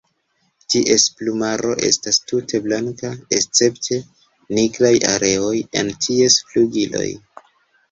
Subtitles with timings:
[0.75, 4.01] Ties plumaro estas tute blanka escepte
[4.61, 7.09] nigraj areoj en ties flugiloj.